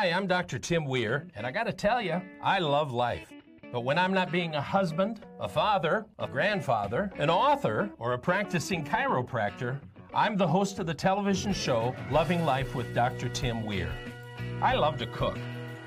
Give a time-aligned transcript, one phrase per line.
[0.00, 0.60] Hi, I'm Dr.
[0.60, 3.32] Tim Weir, and I gotta tell you, I love life.
[3.72, 8.18] But when I'm not being a husband, a father, a grandfather, an author, or a
[8.18, 9.80] practicing chiropractor,
[10.14, 13.28] I'm the host of the television show Loving Life with Dr.
[13.30, 13.90] Tim Weir.
[14.62, 15.36] I love to cook.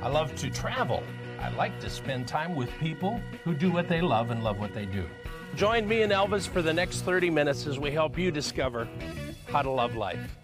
[0.01, 1.03] I love to travel.
[1.39, 4.73] I like to spend time with people who do what they love and love what
[4.73, 5.07] they do.
[5.55, 8.89] Join me and Elvis for the next 30 minutes as we help you discover
[9.47, 10.40] how to love life.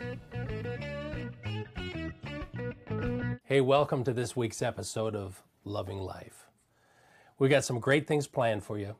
[3.49, 6.47] Hey, welcome to this week's episode of Loving Life.
[7.39, 8.97] We got some great things planned for you.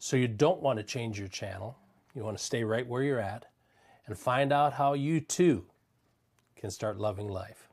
[0.00, 1.78] So you don't want to change your channel.
[2.12, 3.46] You want to stay right where you're at
[4.08, 5.66] and find out how you too
[6.56, 7.68] can start loving life.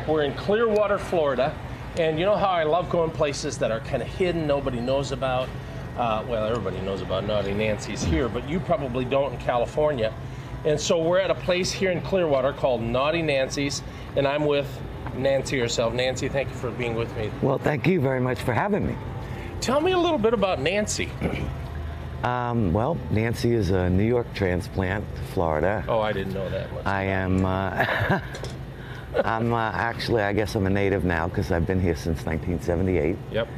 [0.00, 0.08] Back.
[0.08, 1.56] We're in Clearwater, Florida.
[1.96, 5.12] And you know how I love going places that are kind of hidden, nobody knows
[5.12, 5.48] about?
[5.96, 10.14] Uh, well, everybody knows about Naughty Nancy's here, but you probably don't in California.
[10.64, 13.82] And so we're at a place here in Clearwater called Naughty Nancy's,
[14.16, 14.66] and I'm with
[15.16, 15.92] Nancy herself.
[15.92, 17.30] Nancy, thank you for being with me.
[17.42, 18.96] Well, thank you very much for having me.
[19.60, 21.10] Tell me a little bit about Nancy.
[22.22, 25.82] Um, well, Nancy is a New York transplant, to Florida.
[25.88, 26.84] Oh, I didn't know that much.
[26.84, 27.46] I am.
[27.46, 28.20] Uh,
[29.24, 33.16] I'm uh, actually, I guess I'm a native now because I've been here since 1978.
[33.32, 33.48] Yep.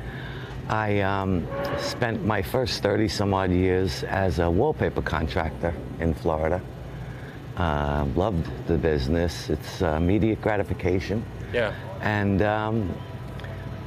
[0.68, 1.46] I um,
[1.78, 6.62] spent my first 30 some odd years as a wallpaper contractor in Florida.
[7.56, 9.50] Uh, loved the business.
[9.50, 11.24] It's uh, immediate gratification.
[11.52, 11.74] Yeah.
[12.00, 12.94] and um,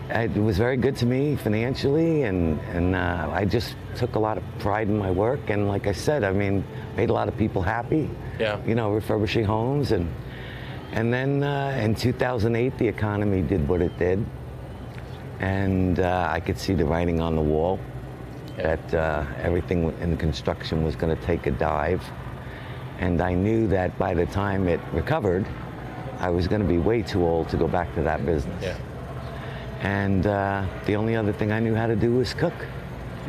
[0.09, 4.37] it was very good to me financially, and and uh, I just took a lot
[4.37, 5.49] of pride in my work.
[5.49, 6.64] And like I said, I mean,
[6.95, 8.09] made a lot of people happy.
[8.39, 8.64] Yeah.
[8.65, 10.08] You know, refurbishing homes, and
[10.91, 14.25] and then uh, in 2008, the economy did what it did,
[15.39, 17.79] and uh, I could see the writing on the wall
[18.57, 22.03] that uh, everything in construction was going to take a dive.
[22.99, 25.45] And I knew that by the time it recovered,
[26.19, 28.63] I was going to be way too old to go back to that business.
[28.63, 28.77] Yeah.
[29.81, 32.53] And uh, the only other thing I knew how to do was cook.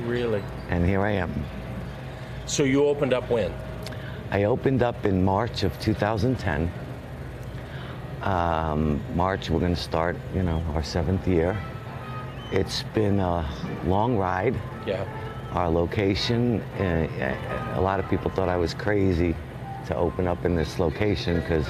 [0.04, 0.42] Really?
[0.70, 1.44] And here I am.
[2.46, 3.52] So you opened up when?
[4.30, 6.70] I opened up in March of 2010.
[8.26, 11.56] Um, March, we're going to start, you know, our seventh year.
[12.50, 13.48] It's been a
[13.84, 14.56] long ride.
[14.84, 15.06] Yeah.
[15.52, 19.36] Our location, uh, a lot of people thought I was crazy
[19.86, 21.68] to open up in this location because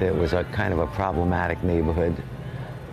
[0.00, 2.20] it was a kind of a problematic neighborhood.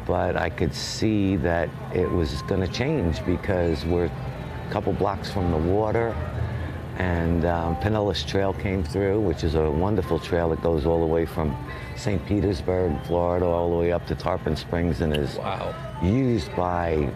[0.05, 5.31] But I could see that it was going to change because we're a couple blocks
[5.31, 6.15] from the water,
[6.97, 11.05] and um, Pinellas Trail came through, which is a wonderful trail that goes all the
[11.05, 11.55] way from
[11.95, 12.23] St.
[12.25, 15.75] Petersburg, Florida, all the way up to Tarpon Springs, and is Wow.
[16.01, 17.09] used by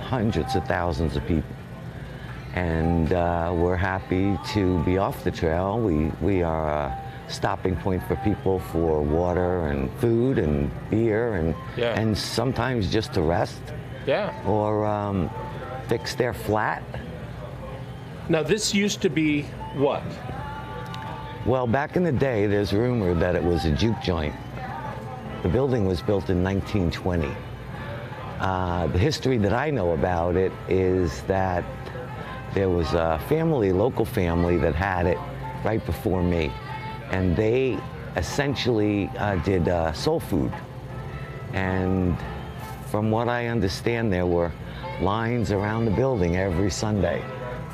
[0.00, 1.50] hundreds of thousands of people.
[2.54, 5.78] And uh, we're happy to be off the trail.
[5.80, 11.54] We, we are a stopping point for people for water and food and beer and,
[11.76, 11.98] Yeah.
[12.00, 13.60] and sometimes just to rest
[14.06, 14.32] Yeah.
[14.46, 15.28] or um,
[15.88, 16.82] fix their flat.
[18.28, 19.42] Now this used to be
[19.76, 20.02] what?
[21.46, 24.34] Well, back in the day, there's rumor that it was a juke joint.
[25.44, 27.30] The building was built in 1920.
[28.40, 31.64] Uh, the history that I know about it is that
[32.52, 35.18] there was a family, local family, that had it
[35.64, 36.52] right before me,
[37.12, 37.78] and they
[38.16, 40.52] essentially uh, did uh, soul food.
[41.52, 42.18] And
[42.90, 44.50] from what I understand, there were
[45.00, 47.22] lines around the building every Sunday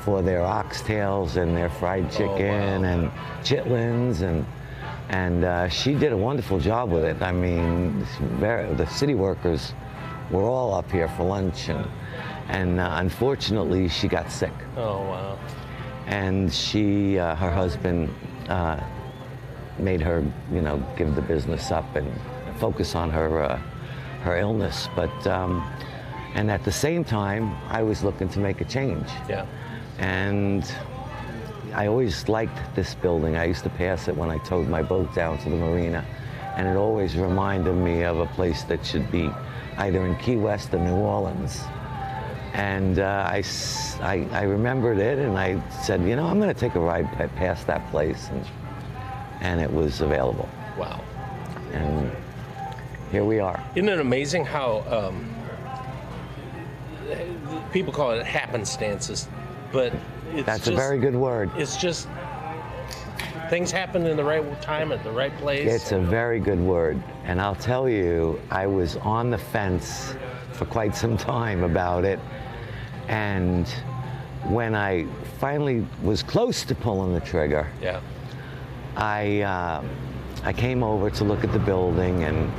[0.03, 3.09] for their oxtails and their fried chicken and
[3.43, 4.45] chitlins and
[5.09, 7.21] and uh, she did a wonderful job with it.
[7.21, 8.05] I mean,
[8.39, 9.73] very, the city workers
[10.31, 11.85] were all up here for lunch and
[12.49, 15.39] and uh, unfortunately she got sick Oh wow.
[16.07, 18.09] and she uh, her husband
[18.49, 18.79] uh,
[19.79, 22.09] made her you know give the business up and
[22.59, 23.57] focus on her uh,
[24.23, 25.63] her illness but um,
[26.35, 29.45] and at the same time I was looking to make a change Yeah.
[29.99, 30.69] And
[31.73, 35.13] I always liked this building I used to pass it when I towed my boat
[35.15, 36.05] down to the marina
[36.55, 39.29] and it always reminded me of a place that should be
[39.77, 41.61] either in Key West or New Orleans
[42.53, 43.43] and uh, I,
[44.01, 47.11] I- I remembered it and I said, you know, I'm going to take a ride
[47.35, 48.29] past that place.
[48.29, 48.45] And,
[49.41, 50.47] and it was available.
[50.77, 51.01] Wow.
[51.71, 52.11] And
[53.11, 53.59] here we are.
[53.73, 55.33] Isn't it amazing how um,
[57.71, 59.27] people call it happenstances,
[59.73, 59.91] but
[60.31, 61.51] it's That's just, a very good word.
[61.57, 62.07] It's just
[63.49, 65.69] things happen in the right time at the right place.
[65.69, 67.01] It's a very good word.
[67.25, 70.15] And I'll tell you, I was on the fence
[70.53, 72.19] for quite some time about it.
[73.07, 73.67] And
[74.45, 75.07] when I
[75.39, 77.99] finally was close to pulling the trigger, yeah.
[78.95, 79.83] I, uh,
[80.43, 82.51] I came over to look at the building and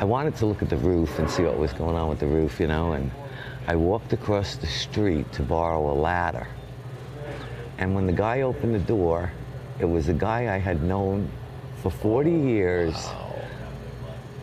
[0.00, 2.26] I wanted to look at the roof and see what was going on with the
[2.26, 2.92] roof, you know.
[2.92, 3.10] And
[3.68, 6.46] I walked across the street to borrow a ladder.
[7.76, 9.30] And when the guy opened the door,
[9.78, 11.30] it was a guy I had known
[11.82, 12.94] for 40 years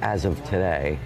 [0.04, 1.00] as of today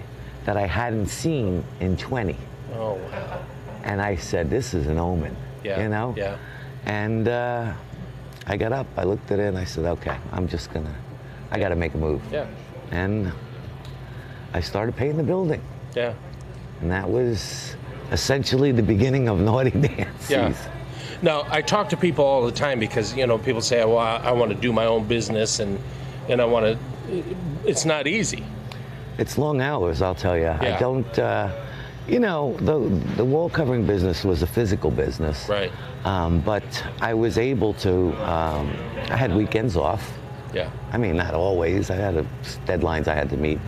[0.44, 2.36] that I hadn't seen in 20.
[2.74, 3.42] Oh wow.
[3.84, 5.34] And I said, this is an omen,
[5.64, 5.82] Yeah.
[5.82, 6.12] you know?
[6.14, 6.36] Yeah.
[6.84, 7.72] And uh,
[8.46, 10.94] I got up, I looked at it, and I said, okay, I'm just gonna,
[11.50, 12.20] I gotta make a move.
[12.30, 12.46] Yeah.
[12.90, 13.32] And
[14.52, 15.62] I started painting the building.
[15.94, 16.14] Yeah.
[16.80, 17.76] And that was
[18.10, 20.30] essentially the beginning of Naughty Nancy's.
[20.30, 20.54] Yeah.
[21.22, 24.16] Now I talk to people all the time because you know people say, "Well, I,
[24.16, 25.78] I want to do my own business and
[26.28, 27.24] and I want to."
[27.64, 28.44] It's not easy.
[29.18, 30.44] It's long hours, I'll tell you.
[30.44, 30.74] Yeah.
[30.76, 31.52] I don't, uh,
[32.08, 32.78] you know, the,
[33.16, 35.48] the wall covering business was a physical business.
[35.48, 35.70] Right.
[36.04, 36.64] Um, but
[37.00, 38.74] I was able to, um,
[39.10, 40.18] I had weekends off.
[40.54, 40.70] Yeah.
[40.92, 41.90] I mean, not always.
[41.90, 42.26] I had a,
[42.66, 43.60] deadlines I had to meet.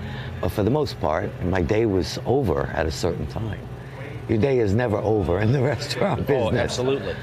[0.44, 3.58] But for the most part, my day was over at a certain time.
[4.29, 6.52] Your day is never over in the restaurant business.
[6.52, 7.14] Oh, absolutely.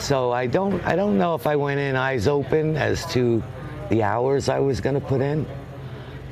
[0.00, 3.42] So I don't, I don't know if I went in eyes open as to
[3.90, 5.46] the hours I was going to put in.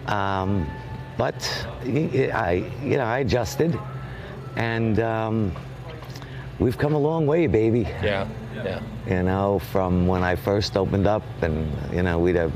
[0.07, 0.67] Um,
[1.19, 1.37] but
[1.85, 3.79] I, you know, I adjusted,
[4.57, 5.55] and um,
[6.59, 7.81] we've come a long way, baby.
[8.03, 8.27] Yeah.
[8.55, 8.81] Yeah.
[9.07, 12.55] You know, from when I first opened up, and you know, we'd have,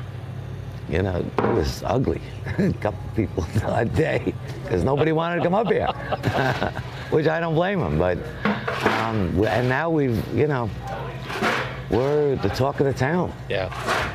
[0.88, 2.20] you know, it was ugly.
[2.58, 5.87] a couple people a day because nobody wanted to come up here,
[7.11, 7.99] which I don't blame them.
[7.99, 8.19] But
[8.87, 10.69] um, and now we've, you know,
[11.90, 13.32] we're the talk of the town.
[13.49, 13.70] Yeah.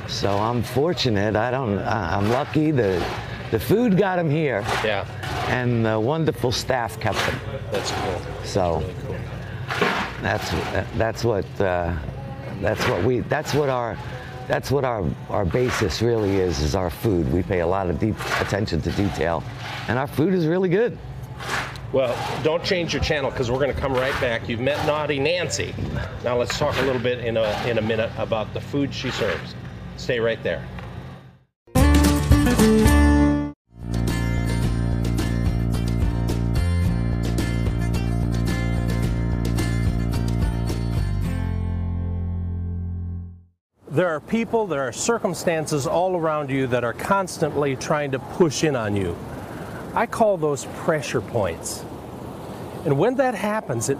[0.08, 1.36] So I'm fortunate.
[1.36, 1.80] I don't.
[1.80, 2.72] I'm lucky.
[2.72, 3.04] The
[3.52, 5.06] the food got them here, Yeah.
[5.48, 7.40] and the wonderful staff kept them.
[7.72, 8.22] That's cool.
[8.44, 9.16] So Really cool.
[10.22, 10.52] that's
[10.98, 11.94] that's what uh,
[12.62, 13.98] that's what we that's what our
[14.48, 17.32] that's what our our basis really is is our food.
[17.32, 19.44] We pay a lot of deep attention to detail,
[19.88, 20.98] and our food is really good.
[21.94, 24.50] Well, don't change your channel because we're going to come right back.
[24.50, 25.74] You've met Naughty Nancy.
[26.24, 29.12] Now let's talk a little bit in a in a minute about the food she
[29.12, 29.56] serves.
[29.96, 30.66] Stay right there.
[43.98, 48.64] There are people, there are circumstances all around you that are constantly trying to push
[48.64, 49.18] in on you.
[49.96, 51.84] I call those pressure points.
[52.86, 53.98] And when that happens, it,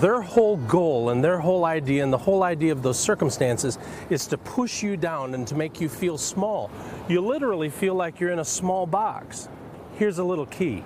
[0.00, 3.76] their whole goal and their whole idea and the whole idea of those circumstances
[4.08, 6.70] is to push you down and to make you feel small.
[7.08, 9.48] You literally feel like you're in a small box.
[9.96, 10.84] Here's a little key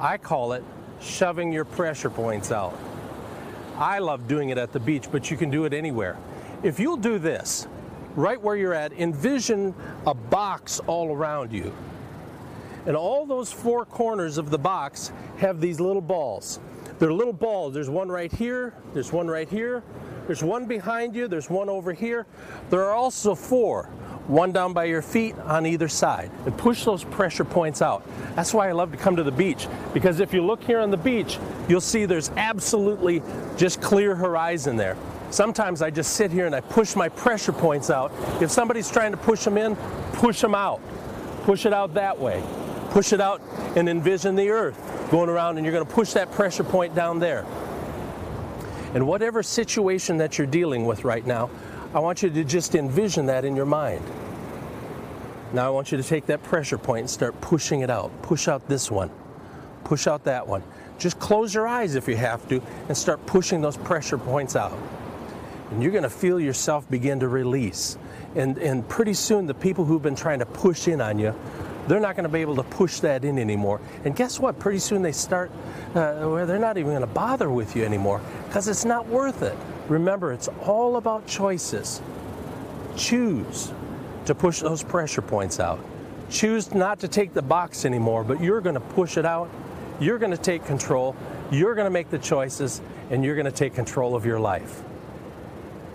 [0.00, 0.64] I call it
[1.00, 2.76] shoving your pressure points out.
[3.78, 6.18] I love doing it at the beach, but you can do it anywhere.
[6.64, 7.68] If you'll do this,
[8.16, 9.74] right where you're at, envision
[10.06, 11.72] a box all around you.
[12.86, 16.60] And all those four corners of the box have these little balls.
[16.98, 17.74] They're little balls.
[17.74, 19.82] There's one right here, there's one right here,
[20.26, 22.26] there's one behind you, there's one over here.
[22.70, 23.84] There are also four,
[24.28, 26.30] one down by your feet on either side.
[26.46, 28.02] And push those pressure points out.
[28.34, 30.90] That's why I love to come to the beach, because if you look here on
[30.90, 33.22] the beach, you'll see there's absolutely
[33.56, 34.96] just clear horizon there.
[35.30, 38.12] Sometimes I just sit here and I push my pressure points out.
[38.40, 39.76] If somebody's trying to push them in,
[40.12, 40.80] push them out.
[41.42, 42.42] Push it out that way.
[42.90, 43.42] Push it out
[43.76, 44.80] and envision the earth
[45.10, 47.44] going around, and you're going to push that pressure point down there.
[48.94, 51.50] And whatever situation that you're dealing with right now,
[51.94, 54.02] I want you to just envision that in your mind.
[55.52, 58.10] Now I want you to take that pressure point and start pushing it out.
[58.22, 59.10] Push out this one.
[59.84, 60.62] Push out that one.
[60.98, 64.76] Just close your eyes if you have to and start pushing those pressure points out.
[65.70, 67.98] And you're going to feel yourself begin to release.
[68.34, 71.34] And, and pretty soon, the people who've been trying to push in on you,
[71.88, 73.80] they're not going to be able to push that in anymore.
[74.04, 74.58] And guess what?
[74.58, 75.50] Pretty soon they start
[75.94, 79.42] uh, where they're not even going to bother with you anymore because it's not worth
[79.42, 79.56] it.
[79.88, 82.00] Remember, it's all about choices.
[82.96, 83.72] Choose
[84.26, 85.78] to push those pressure points out.
[86.28, 89.48] Choose not to take the box anymore, but you're going to push it out.
[90.00, 91.14] You're going to take control.
[91.52, 92.80] You're going to make the choices,
[93.10, 94.82] and you're going to take control of your life.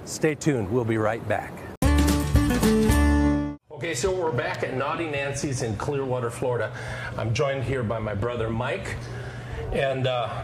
[0.06, 0.70] Stay tuned.
[0.70, 1.54] We'll be right back.
[3.72, 6.72] Okay, so we're back at Naughty Nancy's in Clearwater, Florida.
[7.18, 8.96] I'm joined here by my brother Mike,
[9.72, 10.44] and uh,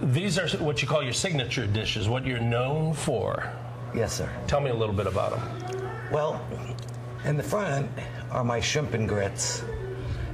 [0.00, 3.52] these are what you call your signature dishes, what you're known for.
[3.94, 4.28] Yes, sir.
[4.46, 5.90] Tell me a little bit about them.
[6.10, 6.44] Well,
[7.24, 7.88] in the front
[8.30, 9.62] are my shrimp and grits.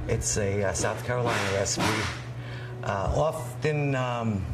[0.07, 1.85] It's a uh, South Carolina recipe,
[2.83, 4.45] uh, often um,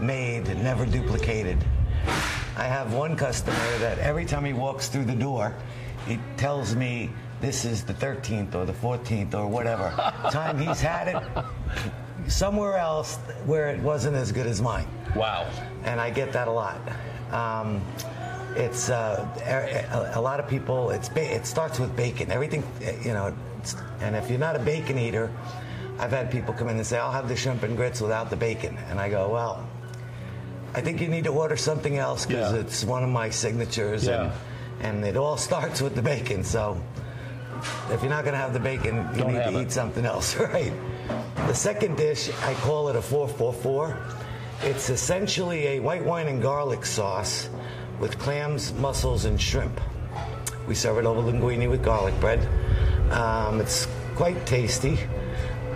[0.00, 1.62] made, never duplicated.
[2.56, 5.54] I have one customer that every time he walks through the door,
[6.06, 7.10] he tells me
[7.40, 9.90] this is the 13th or the 14th or whatever
[10.30, 11.44] time he's had it
[12.28, 14.86] somewhere else where it wasn't as good as mine.
[15.14, 15.48] Wow.
[15.84, 16.80] And I get that a lot.
[17.30, 17.82] Um,
[18.54, 19.28] it's uh,
[20.14, 20.90] a, a, lot of people.
[20.90, 22.30] It's it starts with bacon.
[22.30, 22.64] Everything,
[23.02, 23.36] you know.
[24.00, 25.30] and if you're not a bacon eater,
[25.98, 28.36] I've had people come in and say, "I'll have the shrimp and grits without the
[28.36, 29.66] bacon," and I go, "Well,
[30.76, 32.60] I think you need to order something else because yeah.
[32.60, 34.30] it's one of my signatures, yeah.
[34.80, 36.44] and, and it all starts with the bacon.
[36.44, 36.78] So
[37.90, 39.62] if you're not going to have the bacon, you Don't need to it.
[39.62, 40.74] eat something else, right?"
[41.48, 43.96] The second dish, I call it a 444.
[44.64, 47.48] It's essentially a white wine and garlic sauce
[47.98, 49.80] with clams, mussels, and shrimp.
[50.68, 52.46] We serve it over linguine with garlic bread.
[53.12, 54.98] Um, it's quite tasty.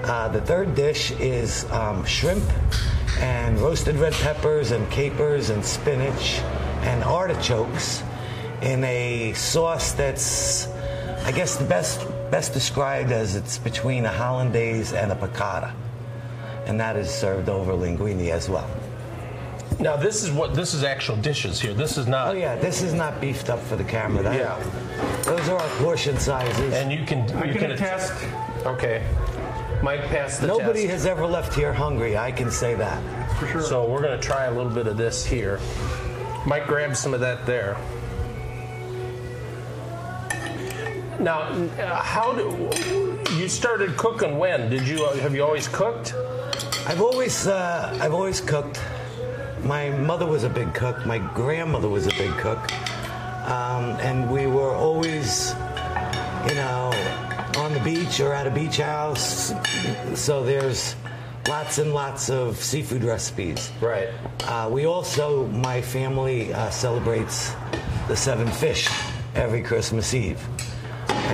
[0.02, 2.44] Uh, the third dish is um, shrimp
[3.18, 6.40] and roasted red peppers and capers and spinach
[6.82, 8.02] and artichokes
[8.62, 10.68] in a sauce that's,
[11.24, 15.72] I guess, the best best described as it's between a hollandaise and a piccata,
[16.66, 18.70] and that is served over linguine as well.
[19.80, 21.72] Now this is what this is actual dishes here.
[21.72, 22.28] This is not.
[22.28, 24.22] Oh yeah, this is not beefed up for the camera.
[24.22, 26.74] That, yeah, those are our portion sizes.
[26.74, 28.12] And you can you can, attest.
[28.66, 29.02] Okay,
[29.82, 30.92] Mike passed the Nobody test.
[30.92, 32.16] has ever left here hungry.
[32.18, 33.00] I can say that.
[33.38, 33.62] For sure.
[33.62, 35.58] So we're going to try a little bit of this here.
[36.46, 37.76] Mike grab some of that there.
[41.18, 41.52] Now,
[42.02, 42.70] how do
[43.36, 44.38] you started cooking?
[44.38, 46.14] When did you have you always cooked?
[46.86, 48.80] I've always uh, I've always cooked.
[49.62, 51.04] My mother was a big cook.
[51.04, 52.58] My grandmother was a big cook.
[53.46, 55.50] Um, and we were always,
[56.48, 56.90] you know,
[57.56, 59.52] on the beach or at a beach house.
[60.14, 60.94] So there's
[61.48, 63.70] lots and lots of seafood recipes.
[63.80, 64.08] Right.
[64.44, 67.54] Uh, we also, my family uh, celebrates
[68.08, 68.88] the seven fish
[69.34, 70.40] every Christmas Eve.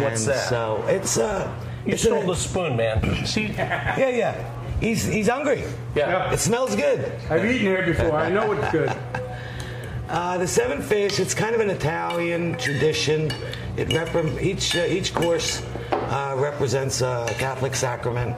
[0.02, 0.48] What's and that?
[0.48, 1.52] So it's uh,
[1.84, 3.26] you it's stole a, the spoon, man.
[3.26, 3.46] See?
[3.46, 4.52] yeah, yeah.
[4.80, 5.64] He's he's hungry.
[5.94, 6.32] Yeah.
[6.32, 7.12] It smells good.
[7.30, 8.12] I've eaten here before.
[8.12, 8.96] I know it's good.
[10.08, 11.18] Uh, the seven fish.
[11.18, 13.28] It's kind of an Italian tradition.
[13.76, 15.62] It rep- each uh, each course
[16.06, 18.36] uh, represents a Catholic sacrament,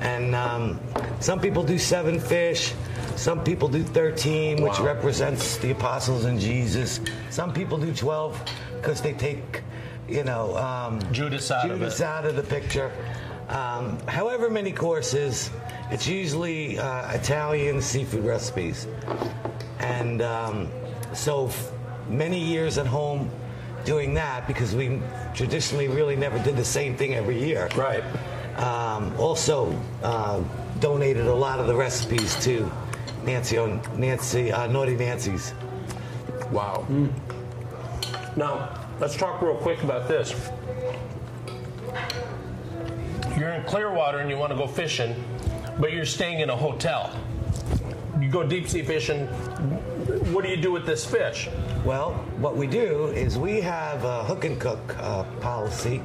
[0.00, 0.80] and um,
[1.20, 2.74] some people do seven fish.
[3.16, 4.84] Some people do 13, which wow.
[4.84, 7.00] represents the apostles and Jesus.
[7.30, 9.62] Some people do 12 because they take,
[10.08, 12.90] you know, um, Judas out Judas of out of the picture.
[13.48, 15.50] Um, however many courses,
[15.90, 18.86] it's usually uh, Italian seafood recipes.
[19.78, 20.68] And um,
[21.12, 21.70] so f-
[22.08, 23.30] many years at home
[23.84, 25.00] doing that because we
[25.34, 27.68] traditionally really never did the same thing every year.
[27.76, 28.02] Right.
[28.56, 30.42] Um, also uh,
[30.80, 32.70] donated a lot of the recipes to
[33.24, 35.54] Nancy, on Nancy, uh, Naughty Nancy's.
[36.50, 36.86] Wow.
[36.88, 37.12] Mm.
[38.36, 40.50] Now, let's talk real quick about this.
[43.38, 45.14] You're in Clearwater and you want to go fishing,
[45.80, 47.12] but you're staying in a hotel.
[48.20, 49.26] You go deep sea fishing.
[50.32, 51.48] What do you do with this fish?
[51.84, 56.00] Well, what we do is we have a hook and cook uh, policy.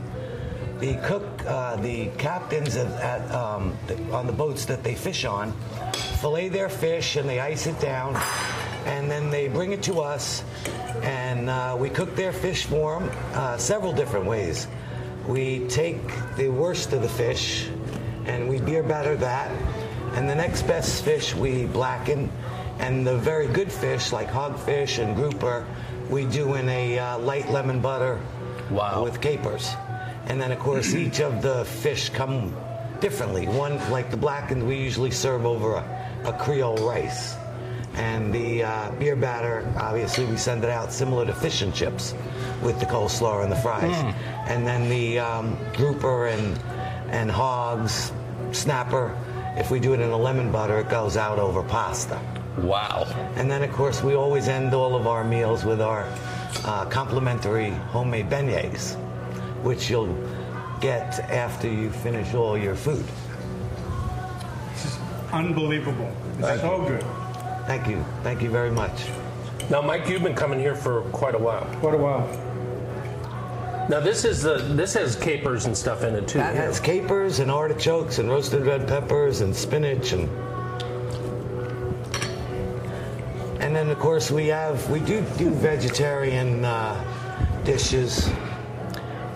[0.80, 5.24] The cook, uh, the captains at, at um, the, on the boats that they fish
[5.24, 5.54] on,
[6.20, 8.22] fillet their fish and they ice it down,
[8.88, 10.44] and then they bring it to us,
[11.02, 14.68] and uh, we cook their fish for them uh, several different ways.
[15.30, 16.02] We take
[16.36, 17.70] the worst of the fish
[18.26, 19.50] and we beer batter that.
[20.16, 22.30] And the next best fish we blacken.
[22.80, 25.66] And the very good fish, like hogfish and grouper,
[26.10, 28.20] we do in a uh, light lemon butter
[28.72, 29.04] wow.
[29.04, 29.70] with capers.
[30.26, 32.56] And then, of course, each of the fish come
[33.00, 33.48] differently.
[33.48, 37.36] One, like the blackened, we usually serve over a, a Creole rice.
[37.96, 42.14] And the uh, beer batter, obviously, we send it out similar to fish and chips
[42.64, 43.96] with the coleslaw and the fries.
[43.96, 44.14] Mm.
[44.48, 46.58] And then the um, grouper and,
[47.10, 48.12] and hogs,
[48.52, 49.18] snapper,
[49.58, 52.22] if we do it in a lemon butter, it goes out over pasta.
[52.64, 53.06] Wow.
[53.36, 56.06] And then, of course, we always end all of our meals with our
[56.66, 58.96] uh, complimentary homemade beignets,
[59.64, 60.16] which you'll
[60.82, 63.06] get after you finish all your food.
[64.74, 65.00] This is
[65.32, 66.12] unbelievable.
[66.38, 66.90] It's Thank so you.
[66.90, 67.04] good.
[67.66, 68.04] Thank you.
[68.24, 69.06] Thank you very much.
[69.70, 71.66] Now, Mike, you've been coming here for quite a while.
[71.80, 72.28] Quite a while.
[73.90, 76.38] Now this is the this has capers and stuff in it too.
[76.38, 80.30] That has capers and artichokes and roasted red peppers and spinach and
[84.10, 86.96] course we have we do do vegetarian uh,
[87.64, 88.28] dishes.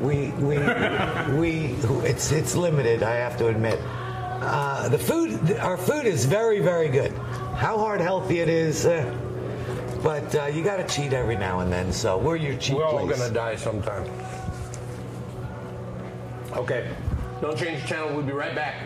[0.02, 0.58] We we
[1.40, 1.76] we
[2.10, 3.04] it's it's limited.
[3.04, 3.80] I have to admit.
[3.84, 7.12] Uh, the food our food is very very good.
[7.56, 8.88] How hard healthy it is.
[8.88, 9.06] Uh,
[10.02, 12.86] but uh, you got to cheat every now and then, so we're your cheat We're
[12.86, 13.20] all place.
[13.20, 14.10] gonna die sometime.
[16.54, 16.90] Okay,
[17.42, 18.12] don't change the channel.
[18.16, 18.82] We'll be right back.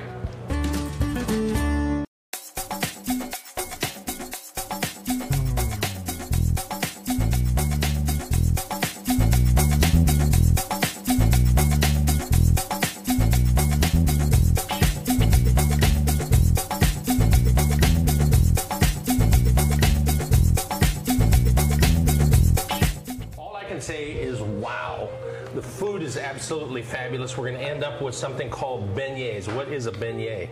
[26.18, 27.38] Is absolutely fabulous.
[27.38, 29.54] We're going to end up with something called beignets.
[29.54, 30.50] What is a beignet?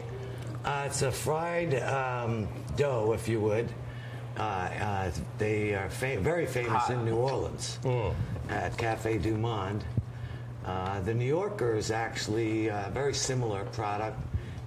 [0.63, 3.67] Uh, it's a fried um, dough, if you would.
[4.38, 7.79] Uh, uh, they are fa- very famous in New Orleans
[8.50, 9.84] at Cafe Du Monde.
[10.63, 14.19] Uh, the New Yorker is actually a very similar product.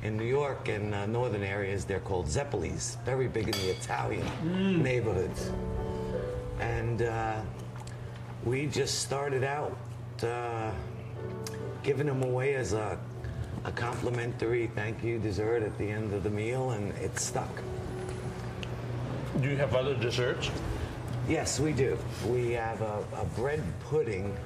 [0.03, 4.83] In New York and uh, northern areas, they're called Zeppoles, very big in the Italian
[4.83, 5.53] neighborhoods.
[6.59, 7.41] And uh,
[8.45, 9.77] we just started out
[10.25, 10.71] uh,
[11.83, 12.99] giving them away as a,
[13.65, 17.63] a complimentary thank you dessert at the end of the meal, and it stuck.
[19.41, 20.51] Do you have other desserts?
[21.29, 21.99] Yes, we do.
[22.27, 24.37] We have a, a bread pudding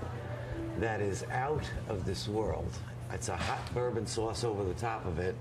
[0.78, 2.70] that is out of this world.
[3.12, 5.36] It's a hot bourbon sauce over the top of it.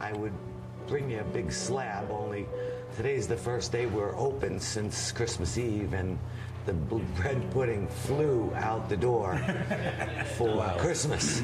[0.00, 0.32] I would
[0.86, 2.46] bring you a big slab, only
[2.96, 6.18] today's the first day we're open since Christmas Eve, and
[6.68, 9.38] the bread pudding flew out the door
[10.36, 11.42] for Christmas.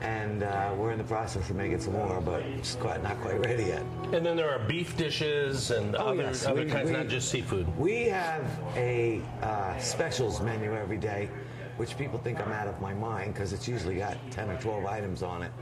[0.00, 3.38] And uh, we're in the process of making some more, but it's quite, not quite
[3.46, 3.82] ready yet.
[4.12, 7.06] And then there are beef dishes and Oh, other, yes, other we- kinds, we- not
[7.08, 7.66] just seafood.
[7.78, 8.42] We have
[8.76, 11.28] a uh, specials menu every day,
[11.76, 14.86] which people think I'm out of my mind because it's usually got 10 or 12
[14.86, 15.52] items on it.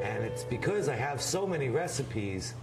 [0.00, 2.54] And it's because I have so many recipes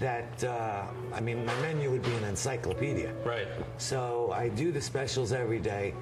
[0.00, 3.12] that, uh, I mean, my menu would be an encyclopedia.
[3.24, 3.48] Right.
[3.78, 5.94] So I do the specials every day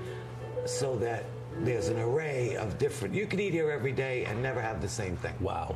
[0.64, 1.24] so that
[1.60, 4.88] there's an array of different, you can eat here every day and never have the
[4.88, 5.74] same thing Wow.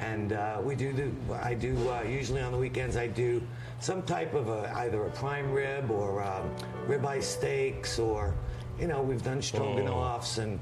[0.00, 1.08] and uh, we do the
[1.42, 3.40] I do uh, usually on the weekends I do
[3.80, 6.50] some type of a, either a prime rib or um,
[6.88, 8.34] ribeye steaks or
[8.80, 10.58] you know we've done stroganoffs and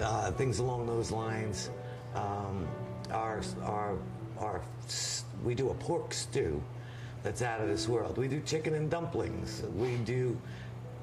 [0.00, 1.70] uh, things along those lines.
[2.14, 2.66] Um,
[3.12, 3.96] our our
[4.38, 6.62] our s- we do a pork stew
[7.22, 8.18] that's out of this world.
[8.18, 9.62] We do chicken and dumplings.
[9.74, 10.36] We do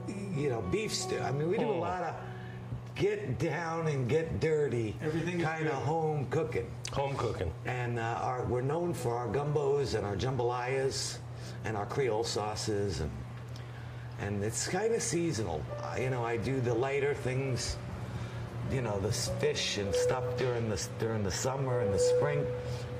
[0.08, 1.19] you know beef stew.
[1.19, 2.15] I mean we do a lot of
[2.95, 6.69] get down and get dirty Everything kind of home cooking.
[6.93, 7.52] Home cooking.
[7.65, 11.17] And uh, our, we're known for our gumbos and our jambalayas
[11.65, 13.12] and our Creole sauces, and
[14.19, 15.62] and it's kind of seasonal.
[15.82, 17.76] Uh, you know, I do the lighter things,
[18.71, 22.45] you know, the fish and stuff during the during the summer and the spring,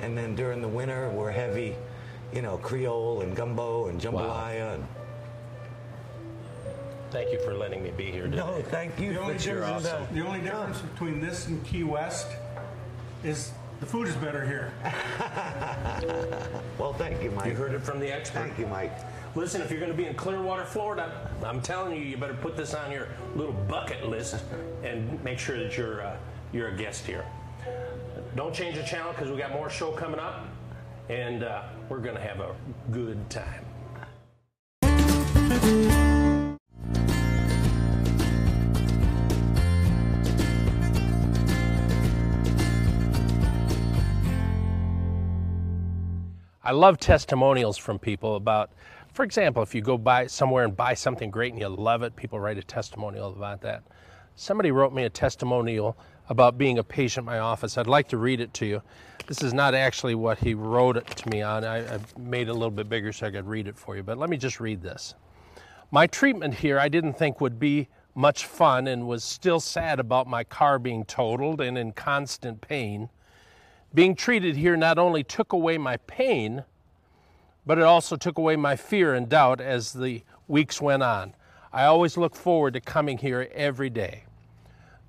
[0.02, 1.76] and then during the winter we're heavy,
[2.34, 4.76] you know, Creole and gumbo and jambalaya.
[4.76, 4.88] And,
[7.12, 8.38] Thank you for letting me be here today.
[8.38, 11.64] no, thank you The for only, choosing difference, the- the only difference between this and
[11.66, 12.28] Key West
[13.24, 14.72] is the food is better here.
[16.78, 17.46] Well, thank you, Mike.
[17.48, 18.40] You heard it from the expert.
[18.40, 18.92] Thank you, Mike.
[19.34, 22.56] Listen, if you're going to be in Clearwater, Florida, I'm telling you, you better put
[22.58, 24.44] this on your little bucket list
[24.84, 26.16] and make sure that you're uh,
[26.54, 27.26] you're a guest here.
[28.36, 30.46] Don't change the channel because we got more show coming up,
[31.08, 32.54] and uh, we're going to have a
[32.92, 33.64] good time.
[46.62, 48.72] I love testimonials from people about,
[49.14, 52.18] for example, if you go buy somewhere and buy something great and you love it,
[52.18, 53.84] people write a testimonial about that.
[54.36, 55.98] Somebody wrote me a testimonial
[56.30, 57.78] about being a patient in my office.
[57.78, 58.82] I'd like to read it to you.
[59.28, 61.64] This is not actually what he wrote it to me on.
[61.64, 64.04] I, I made it a little bit bigger so I could read it for you,
[64.04, 65.16] but let me just read this.
[65.92, 70.28] My treatment here I didn't think would be much fun and was still sad about
[70.28, 73.10] my car being totaled and in constant pain.
[73.94, 76.64] Being treated here not only took away my pain,
[77.66, 81.34] but it also took away my fear and doubt as the weeks went on.
[81.74, 84.26] I always look forward to coming here every day.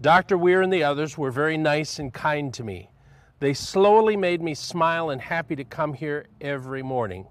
[0.01, 0.37] Dr.
[0.37, 2.91] Weir and the others were very nice and kind to me.
[3.41, 7.27] They slowly made me smile and happy to come here every morning.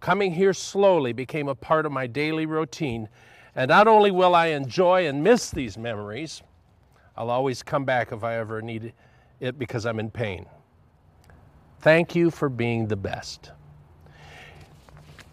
[0.00, 3.08] Coming here slowly became a part of my daily routine,
[3.54, 6.42] and not only will I enjoy and miss these memories,
[7.16, 8.94] I'll always come back if I ever need
[9.40, 10.46] it because I'm in pain.
[11.80, 13.52] Thank you for being the best.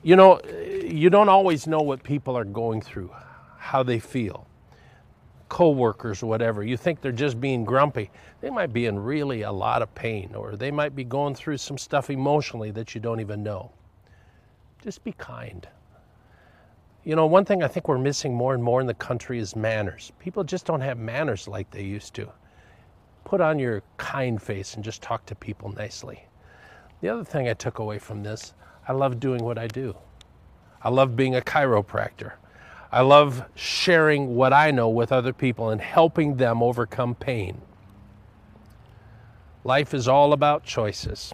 [0.04, 0.42] You know,
[0.84, 3.12] you don't always know what people are going through,
[3.58, 4.47] how they feel.
[5.50, 6.64] Co-workers, whatever.
[6.64, 8.12] You think they're just being grumpy.
[8.42, 11.58] They might be in really a lot of pain, or they might be going through
[11.58, 13.72] some stuff emotionally that you don't even know.
[14.82, 15.68] Just be kind.
[17.04, 19.56] You know, one thing I think we're missing more and more in the country is
[19.56, 20.12] manners.
[20.20, 22.30] People just don't have manners like they used to.
[23.24, 26.26] Put on your kind face and just talk to people nicely.
[27.02, 28.54] The other thing I took away from this,
[28.88, 29.96] I love doing what I do.
[30.82, 32.34] I love being a chiropractor.
[32.92, 37.62] I love sharing what I know with other people and helping them overcome pain.
[39.64, 41.34] Life is all about choices.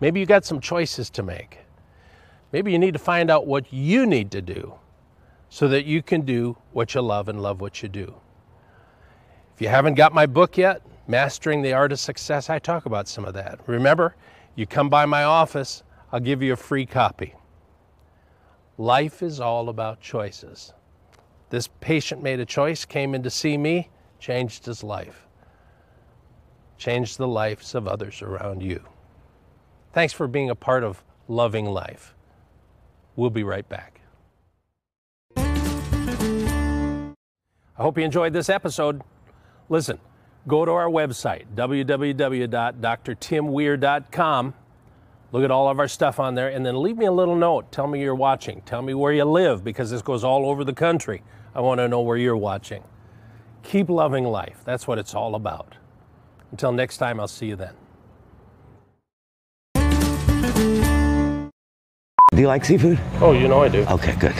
[0.00, 1.58] Maybe you got some choices to make.
[2.52, 4.74] Maybe you need to find out what you need to do
[5.48, 8.14] so that you can do what you love and love what you do.
[9.54, 13.08] If you haven't got my book yet, Mastering the Art of Success, I talk about
[13.08, 13.60] some of that.
[13.66, 14.14] Remember,
[14.56, 17.34] you come by my office, I'll give you a free copy.
[18.80, 20.72] Life is all about choices.
[21.50, 25.26] This patient made a choice, came in to see me, changed his life,
[26.76, 28.80] changed the lives of others around you.
[29.92, 32.14] Thanks for being a part of Loving Life.
[33.16, 34.00] We'll be right back.
[35.36, 37.12] I
[37.82, 39.02] hope you enjoyed this episode.
[39.68, 39.98] Listen,
[40.46, 44.54] go to our website, www.drtimweir.com.
[45.30, 47.70] Look at all of our stuff on there and then leave me a little note.
[47.70, 48.62] Tell me you're watching.
[48.62, 51.22] Tell me where you live because this goes all over the country.
[51.54, 52.82] I want to know where you're watching.
[53.62, 54.62] Keep loving life.
[54.64, 55.74] That's what it's all about.
[56.50, 57.74] Until next time, I'll see you then.
[62.30, 62.98] Do you like seafood?
[63.20, 63.84] Oh, you know I do.
[63.84, 64.34] Okay, good.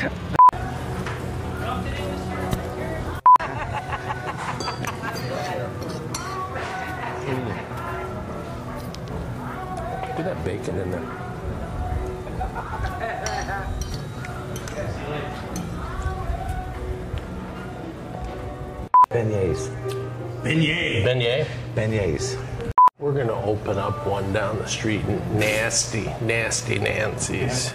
[24.68, 27.66] The street, nasty, nasty Nancy's.